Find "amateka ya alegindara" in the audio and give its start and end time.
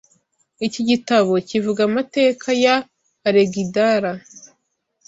1.89-4.11